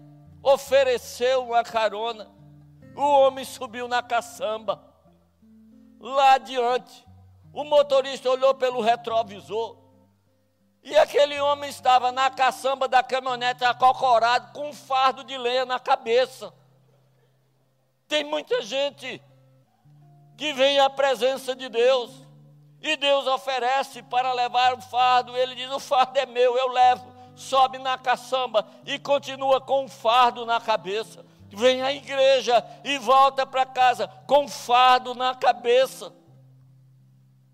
ofereceu 0.42 1.44
uma 1.44 1.64
carona 1.64 2.30
o 2.96 3.02
homem 3.02 3.46
subiu 3.46 3.88
na 3.88 4.02
caçamba. 4.02 4.84
Lá 6.00 6.34
adiante, 6.34 7.06
O 7.54 7.64
motorista 7.66 8.30
olhou 8.30 8.54
pelo 8.56 8.80
retrovisor 8.82 9.78
e 10.84 10.98
aquele 10.98 11.40
homem 11.40 11.70
estava 11.70 12.12
na 12.12 12.30
caçamba 12.30 12.88
da 12.88 13.04
caminhonete 13.04 13.64
acocorado 13.64 14.52
com 14.54 14.70
um 14.70 14.74
fardo 14.74 15.24
de 15.24 15.38
lenha 15.38 15.66
na 15.66 15.80
cabeça. 15.80 16.54
Tem 18.08 18.24
muita 18.24 18.62
gente 18.62 19.22
que 20.38 20.54
vem 20.54 20.80
à 20.80 20.90
presença 20.90 21.56
de 21.56 21.70
Deus 21.70 22.12
e 22.82 22.96
Deus 22.98 23.28
oferece 23.28 24.02
para 24.02 24.34
levar 24.34 24.74
o 24.74 24.82
fardo. 24.82 25.38
Ele 25.38 25.54
diz: 25.54 25.70
O 25.72 25.80
fardo 25.80 26.18
é 26.18 26.26
meu, 26.26 26.58
eu 26.58 26.68
levo. 26.70 27.12
Sobe 27.36 27.78
na 27.78 27.98
caçamba 27.98 28.66
e 28.86 28.98
continua 28.98 29.62
com 29.62 29.86
o 29.86 29.90
fardo 29.90 30.46
na 30.46 30.60
cabeça. 30.60 31.26
Vem 31.52 31.82
à 31.82 31.92
igreja 31.94 32.66
e 32.84 32.98
volta 32.98 33.46
para 33.46 33.66
casa 33.66 34.08
com 34.28 34.48
fardo 34.48 35.14
na 35.14 35.36
cabeça. 35.36 36.14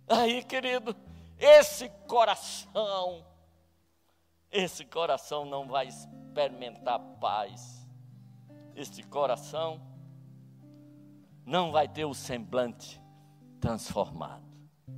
Aí, 0.07 0.43
querido, 0.43 0.95
esse 1.37 1.89
coração, 2.07 3.25
esse 4.51 4.85
coração 4.85 5.45
não 5.45 5.67
vai 5.67 5.87
experimentar 5.87 6.99
paz. 7.19 7.85
Esse 8.75 9.03
coração 9.03 9.81
não 11.45 11.71
vai 11.71 11.87
ter 11.87 12.05
o 12.05 12.13
semblante 12.13 13.01
transformado. 13.59 14.46